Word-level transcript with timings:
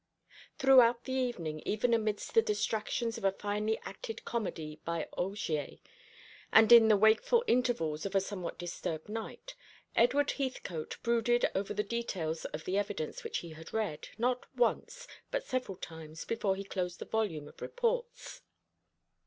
Throughout 0.57 1.03
the 1.03 1.13
evening, 1.13 1.59
even 1.63 1.93
amidst 1.93 2.33
the 2.33 2.41
distractions 2.41 3.19
of 3.19 3.23
a 3.23 3.31
finely 3.31 3.77
acted 3.85 4.25
comedy 4.25 4.81
by 4.83 5.07
Augier, 5.15 5.77
and 6.51 6.71
in 6.71 6.87
the 6.87 6.97
wakeful 6.97 7.43
intervals 7.45 8.03
of 8.03 8.15
a 8.15 8.19
somewhat 8.19 8.57
disturbed 8.57 9.09
night, 9.09 9.53
Edward 9.95 10.31
Heathcote 10.31 10.97
brooded 11.03 11.51
over 11.53 11.71
the 11.75 11.83
details 11.83 12.45
of 12.45 12.63
the 12.65 12.79
evidence 12.79 13.23
which 13.23 13.37
he 13.45 13.49
had 13.51 13.73
read, 13.73 14.07
not 14.17 14.47
once, 14.57 15.07
but 15.29 15.43
several 15.45 15.77
times, 15.77 16.25
before 16.25 16.55
he 16.55 16.63
closed 16.63 16.97
the 16.97 17.05
volume 17.05 17.47
of 17.47 17.61
reports. 17.61 18.41